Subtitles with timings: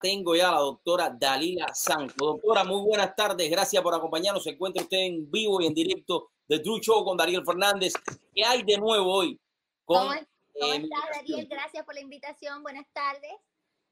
[0.00, 2.16] tengo ya a la doctora Dalila Santos.
[2.16, 3.50] Doctora, muy buenas tardes.
[3.50, 4.42] Gracias por acompañarnos.
[4.42, 7.92] Se encuentra usted en vivo y en directo de True Show con Daniel Fernández.
[8.34, 9.38] ¿Qué hay de nuevo hoy?
[9.84, 10.28] ¿Cómo, estás,
[10.58, 11.46] Daniel?
[11.48, 12.62] Gracias por la invitación.
[12.62, 13.32] Buenas tardes.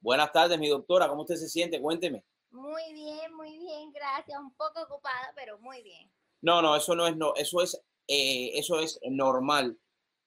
[0.01, 1.09] Buenas tardes, mi doctora.
[1.09, 1.81] ¿Cómo usted se siente?
[1.81, 2.25] Cuénteme.
[2.51, 3.93] Muy bien, muy bien.
[3.93, 4.39] Gracias.
[4.41, 6.11] Un poco ocupada, pero muy bien.
[6.41, 9.77] No, no, eso no es, no, eso es, eh, eso es normal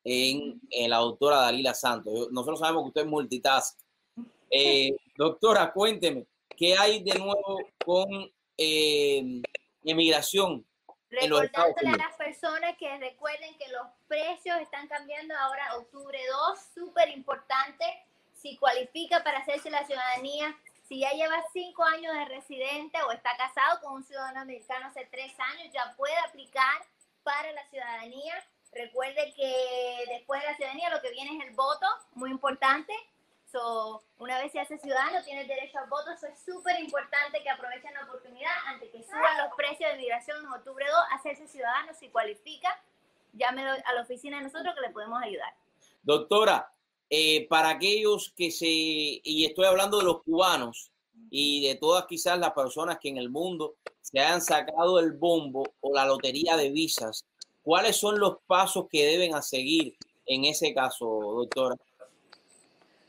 [0.04, 0.60] en,
[0.90, 2.30] la doctora Dalila Santos.
[2.32, 3.80] Nosotros sabemos que usted es multitask.
[4.52, 6.28] Eh, doctora, cuénteme,
[6.58, 9.42] ¿qué hay de nuevo con eh,
[9.84, 10.66] emigración?
[11.10, 17.10] Recordándole a las personas que recuerden que los precios están cambiando ahora, octubre 2, súper
[17.10, 17.86] importante.
[18.34, 23.30] Si cualifica para hacerse la ciudadanía, si ya lleva cinco años de residente o está
[23.38, 26.86] casado con un ciudadano americano hace tres años, ya puede aplicar
[27.24, 28.34] para la ciudadanía.
[28.74, 31.86] Recuerde que después de la ciudadanía lo que viene es el voto,
[32.16, 32.94] muy importante.
[33.52, 36.12] So, una vez se hace ciudadano, tiene derecho al voto.
[36.12, 40.38] Eso es súper importante que aprovechen la oportunidad antes que suban los precios de migración
[40.40, 42.82] en octubre 2, hacerse ciudadano si cualifica.
[43.34, 45.54] Llámelo a la oficina de nosotros que le podemos ayudar.
[46.02, 46.72] Doctora,
[47.10, 50.92] eh, para aquellos que se, y estoy hablando de los cubanos
[51.30, 55.64] y de todas quizás las personas que en el mundo se hayan sacado el bombo
[55.82, 57.26] o la lotería de visas,
[57.64, 61.76] ¿cuáles son los pasos que deben a seguir en ese caso, doctora?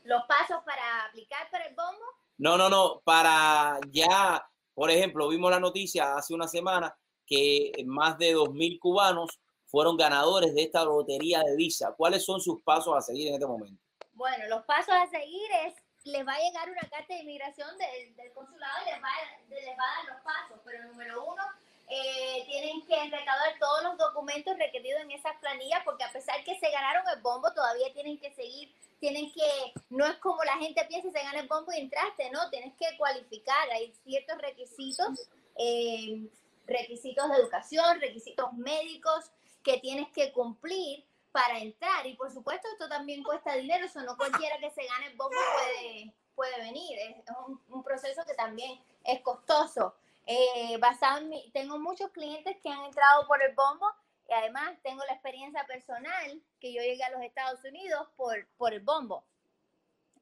[0.03, 2.03] ¿Los pasos para aplicar para el bombo?
[2.37, 8.17] No, no, no, para ya, por ejemplo, vimos la noticia hace una semana que más
[8.17, 11.93] de 2.000 cubanos fueron ganadores de esta lotería de visa.
[11.95, 13.81] ¿Cuáles son sus pasos a seguir en este momento?
[14.11, 18.33] Bueno, los pasos a seguir es, les va a llegar una carta de inmigración del,
[18.33, 19.09] consulado y les va,
[19.49, 21.43] les va a dar los pasos, pero número uno,
[21.89, 26.59] eh, tienen que recaudar todos los documentos requeridos en esas planillas, porque a pesar que
[26.59, 30.85] se ganaron el bombo, todavía tienen que seguir, tienen que, no es como la gente
[30.85, 36.29] piensa, se gana el bombo y entraste, no, tienes que cualificar, hay ciertos requisitos, eh,
[36.65, 39.29] requisitos de educación, requisitos médicos
[39.61, 41.03] que tienes que cumplir
[41.33, 42.07] para entrar.
[42.07, 45.35] Y por supuesto, esto también cuesta dinero, eso no cualquiera que se gane el bombo
[45.35, 47.25] puede, puede venir, es
[47.67, 49.95] un proceso que también es costoso.
[50.25, 53.85] Eh, basado en mi, tengo muchos clientes que han entrado por el bombo
[54.27, 58.73] y además tengo la experiencia personal que yo llegué a los Estados Unidos por, por
[58.73, 59.25] el bombo.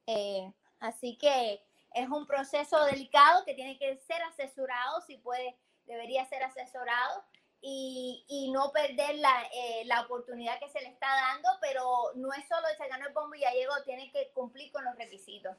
[0.07, 1.63] Eh, así que
[1.93, 7.23] es un proceso delicado que tiene que ser asesorado, si puede, debería ser asesorado
[7.61, 12.33] y, y no perder la, eh, la, oportunidad que se le está dando, pero no
[12.33, 15.55] es solo se ganó el bombo y ya llegó, tiene que cumplir con los requisitos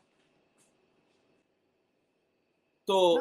[2.83, 3.19] esto,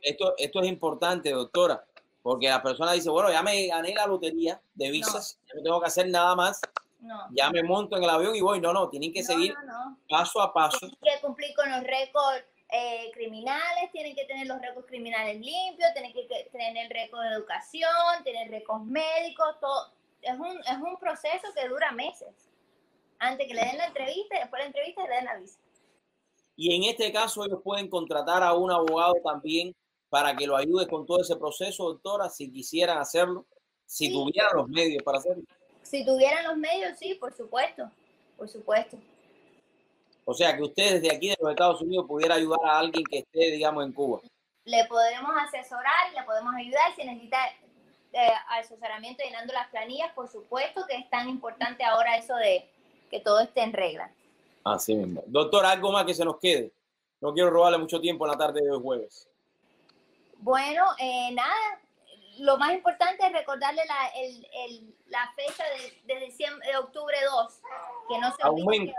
[0.00, 1.84] esto, esto, es importante, doctora,
[2.24, 5.88] porque la persona dice, bueno, ya me gané la lotería de visas, no, tengo que
[5.88, 6.58] hacer nada más,
[7.32, 8.62] ya me monto en el avión y voy.
[8.62, 9.54] No, no, tienen que seguir
[10.08, 10.78] paso a paso.
[10.78, 15.92] Tienen que cumplir con los récords eh, criminales, tienen que tener los récords criminales limpios,
[15.92, 17.90] tienen que tener el récord de educación,
[18.24, 19.92] tener récords médicos, todo.
[20.22, 22.50] Es un, es un proceso que dura meses.
[23.18, 25.58] Antes que le den la entrevista después de la entrevista le den la visa.
[26.56, 29.76] Y en este caso ellos pueden contratar a un abogado también
[30.14, 33.46] para que lo ayude con todo ese proceso, doctora, si quisieran hacerlo,
[33.84, 35.42] si tuvieran los medios para hacerlo.
[35.82, 37.90] Si tuvieran los medios, sí, por supuesto,
[38.36, 38.96] por supuesto.
[40.24, 43.18] O sea, que usted desde aquí de los Estados Unidos pudiera ayudar a alguien que
[43.18, 44.20] esté, digamos, en Cuba.
[44.66, 47.38] Le podemos asesorar, le podemos ayudar si necesita
[48.12, 52.70] eh, asesoramiento llenando las planillas, por supuesto que es tan importante ahora eso de
[53.10, 54.12] que todo esté en regla.
[54.62, 55.24] Así mismo.
[55.26, 56.72] Doctor, algo más que se nos quede.
[57.20, 59.28] No quiero robarle mucho tiempo en la tarde de hoy jueves.
[60.44, 61.80] Bueno, eh, nada,
[62.36, 67.16] lo más importante es recordarle la, el, el, la fecha de, de, diciembre, de octubre
[67.24, 67.60] 2,
[68.08, 68.92] que no se aumento,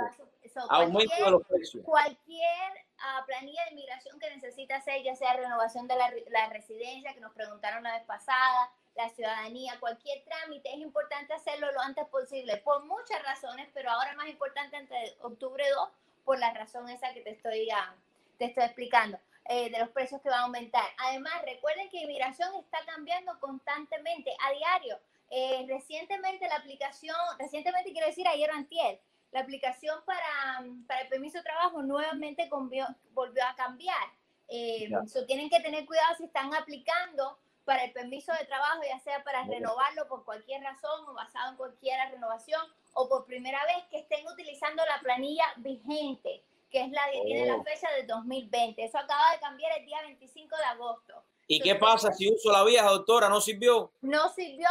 [0.70, 1.86] aumento de los precios.
[1.86, 7.14] Cualquier uh, planilla de inmigración que necesita hacer, ya sea renovación de la, la residencia,
[7.14, 12.08] que nos preguntaron la vez pasada, la ciudadanía, cualquier trámite, es importante hacerlo lo antes
[12.08, 15.90] posible, por muchas razones, pero ahora más importante entre octubre 2,
[16.24, 17.94] por la razón esa que te estoy, ah,
[18.40, 20.86] te estoy explicando, eh, de los precios que van a aumentar.
[20.98, 25.00] Además, recuerden que inmigración está cambiando constantemente, a diario.
[25.30, 29.02] Eh, recientemente la aplicación, recientemente quiero decir ayer o antier,
[29.32, 34.08] la aplicación para, para el permiso de trabajo nuevamente volvió, volvió a cambiar.
[34.48, 34.90] Eh,
[35.28, 39.44] tienen que tener cuidado si están aplicando para el permiso de trabajo, ya sea para
[39.44, 42.62] renovarlo por cualquier razón o basado en cualquier renovación
[42.94, 46.44] o por primera vez que estén utilizando la planilla vigente,
[46.76, 47.64] que es la que tiene la oh.
[47.64, 48.84] fecha del 2020.
[48.84, 51.24] Eso acaba de cambiar el día 25 de agosto.
[51.48, 53.30] ¿Y qué pasa si uso la vieja, doctora?
[53.30, 53.94] ¿No sirvió?
[54.02, 54.68] No sirvió.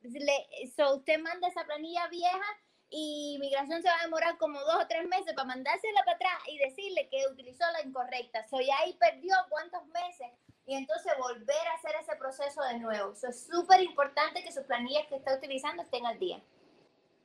[0.00, 0.48] Le,
[0.94, 2.46] usted manda esa planilla vieja
[2.88, 6.32] y migración se va a demorar como dos o tres meses para mandársela para atrás
[6.46, 8.48] y decirle que utilizó la incorrecta.
[8.48, 10.28] So, ya ahí perdió cuántos meses
[10.64, 13.12] y entonces volver a hacer ese proceso de nuevo.
[13.12, 16.40] Eso es súper importante que sus planillas que está utilizando estén al día.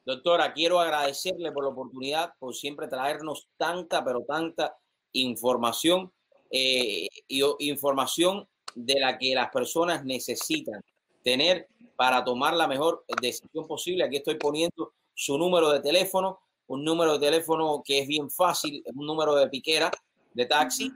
[0.06, 4.76] Doctora, quiero agradecerle por la oportunidad, por siempre traernos tanta, pero tanta
[5.14, 6.12] información
[6.52, 10.82] eh, y información de la que las personas necesitan
[11.24, 14.04] tener para tomar la mejor decisión posible.
[14.04, 18.84] Aquí estoy poniendo su número de teléfono, un número de teléfono que es bien fácil,
[18.86, 19.92] es un número de piquera
[20.34, 20.92] de taxi,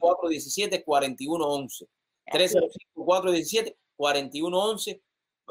[0.00, 1.86] 305-417-4111.
[2.26, 5.00] 305-417-4111.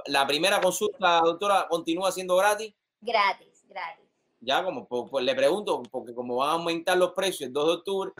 [0.07, 2.73] La primera consulta, doctora, continúa siendo gratis.
[3.01, 4.05] Gratis, gratis.
[4.41, 7.73] Ya, como pues, le pregunto, porque como van a aumentar los precios el 2 de
[7.73, 8.11] octubre,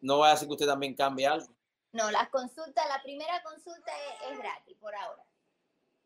[0.00, 1.54] no va a hacer que usted también cambie algo.
[1.92, 3.92] No, la consulta, la primera consulta
[4.30, 5.24] es, gratis por ahora.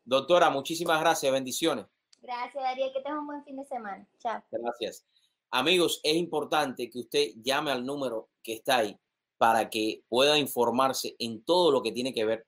[0.05, 1.87] Doctora, muchísimas gracias, bendiciones.
[2.21, 4.07] Gracias, Darío, que tengas un buen fin de semana.
[4.19, 4.43] Chao.
[4.51, 5.07] Gracias.
[5.51, 8.99] Amigos, es importante que usted llame al número que está ahí
[9.39, 12.47] para que pueda informarse en todo lo que tiene que ver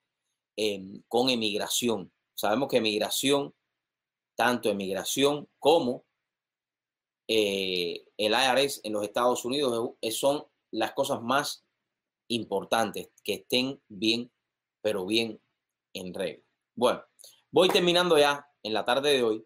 [0.57, 2.13] em, con emigración.
[2.41, 3.55] Sabemos que emigración,
[4.35, 6.07] tanto emigración como
[7.29, 11.67] eh, el IRS en los Estados Unidos son las cosas más
[12.29, 14.33] importantes, que estén bien,
[14.81, 15.39] pero bien
[15.93, 16.43] en regla.
[16.75, 17.05] Bueno,
[17.51, 19.45] voy terminando ya en la tarde de hoy.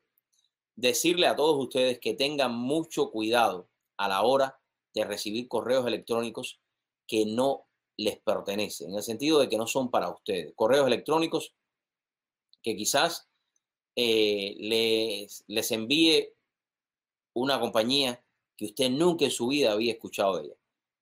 [0.76, 4.60] Decirle a todos ustedes que tengan mucho cuidado a la hora
[4.94, 6.60] de recibir correos electrónicos
[7.08, 10.52] que no les pertenecen, en el sentido de que no son para ustedes.
[10.54, 11.56] Correos electrónicos
[12.64, 13.28] que quizás
[13.94, 14.56] eh,
[15.46, 16.32] les, envíe
[17.34, 18.24] una compañía
[18.56, 20.56] que usted nunca en su vida había escuchado de ella.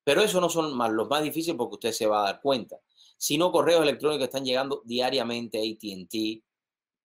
[0.05, 2.81] Pero eso no son los más difíciles porque usted se va a dar cuenta.
[3.17, 6.43] Sino correos electrónicos que están llegando diariamente ATT,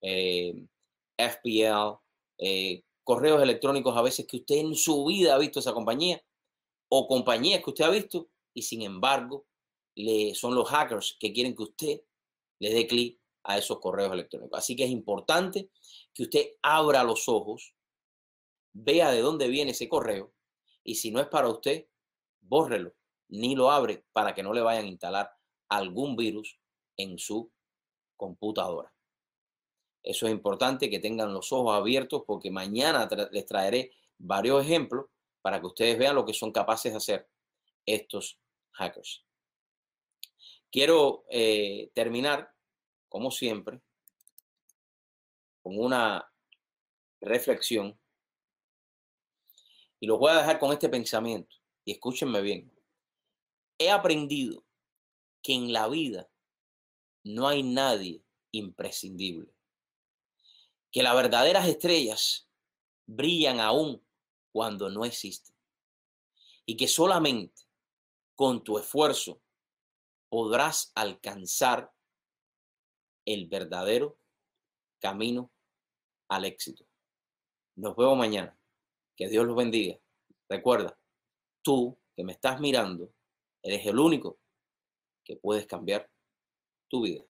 [0.02, 0.66] eh,
[1.16, 2.00] FPL,
[2.40, 6.22] eh, correos electrónicos a veces que usted en su vida ha visto esa compañía
[6.90, 9.46] o compañías que usted ha visto y sin embargo
[9.96, 12.02] le, son los hackers que quieren que usted
[12.60, 14.60] le dé clic a esos correos electrónicos.
[14.60, 15.72] Así que es importante
[16.14, 17.74] que usted abra los ojos,
[18.74, 20.34] vea de dónde viene ese correo
[20.84, 21.88] y si no es para usted,
[22.42, 22.94] bórrelo,
[23.30, 25.32] ni lo abre para que no le vayan a instalar
[25.70, 26.60] algún virus
[26.98, 27.52] en su
[28.16, 28.94] computadora.
[30.04, 35.08] Eso es importante que tengan los ojos abiertos porque mañana les traeré varios ejemplos
[35.42, 37.30] para que ustedes vean lo que son capaces de hacer
[37.86, 38.40] estos
[38.72, 39.26] hackers.
[40.70, 42.54] Quiero eh, terminar,
[43.10, 43.82] como siempre,
[45.62, 46.32] con una
[47.22, 48.00] reflexión
[50.00, 52.72] y los voy a dejar con este pensamiento y escúchenme bien,
[53.78, 54.64] he aprendido
[55.42, 56.30] que en la vida
[57.24, 59.54] no hay nadie imprescindible,
[60.92, 62.50] que las verdaderas estrellas
[63.06, 64.06] brillan aún
[64.52, 65.56] cuando no existen
[66.66, 67.64] y que solamente
[68.36, 69.42] con tu esfuerzo
[70.30, 71.92] podrás alcanzar
[73.28, 74.18] el verdadero
[75.00, 75.52] camino
[76.30, 76.88] al éxito.
[77.76, 78.58] Nos vemos mañana.
[79.16, 80.00] Que Dios los bendiga.
[80.48, 80.98] Recuerda,
[81.62, 83.14] tú que me estás mirando,
[83.62, 84.40] eres el único
[85.26, 86.10] que puedes cambiar
[86.88, 87.26] tu vida.